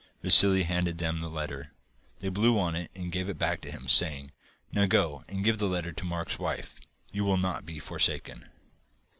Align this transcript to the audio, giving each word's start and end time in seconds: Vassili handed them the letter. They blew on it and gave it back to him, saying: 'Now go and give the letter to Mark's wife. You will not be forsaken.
Vassili 0.23 0.63
handed 0.63 0.97
them 0.97 1.21
the 1.21 1.29
letter. 1.29 1.73
They 2.21 2.29
blew 2.29 2.57
on 2.57 2.75
it 2.75 2.89
and 2.95 3.11
gave 3.11 3.29
it 3.29 3.37
back 3.37 3.61
to 3.61 3.71
him, 3.71 3.87
saying: 3.87 4.31
'Now 4.71 4.87
go 4.87 5.23
and 5.29 5.43
give 5.43 5.59
the 5.59 5.67
letter 5.69 5.91
to 5.91 6.05
Mark's 6.05 6.39
wife. 6.39 6.75
You 7.11 7.23
will 7.23 7.37
not 7.37 7.67
be 7.67 7.77
forsaken. 7.77 8.49